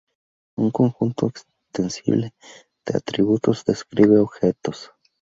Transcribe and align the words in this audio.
Un 0.57 0.71
conjunto 0.71 1.27
extensible 1.27 2.33
de 2.87 2.97
atributos 2.97 3.63
describe 3.65 4.17
objetos. 4.19 4.89